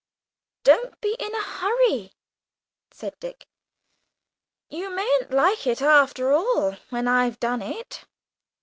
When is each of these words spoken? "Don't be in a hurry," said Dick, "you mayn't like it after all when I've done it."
"Don't 0.63 0.99
be 0.99 1.15
in 1.19 1.35
a 1.35 1.43
hurry," 1.43 2.13
said 2.89 3.13
Dick, 3.19 3.45
"you 4.67 4.89
mayn't 4.89 5.29
like 5.29 5.67
it 5.67 5.79
after 5.79 6.31
all 6.33 6.71
when 6.89 7.07
I've 7.07 7.39
done 7.39 7.61
it." 7.61 8.03